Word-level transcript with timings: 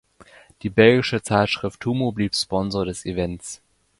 Die 0.63 0.71
belgische 0.71 1.21
Zeitschrift 1.21 1.85
"Humo" 1.85 2.11
blieb 2.11 2.35
Sponsor 2.35 2.85
des 2.87 3.05
Events. 3.05 3.61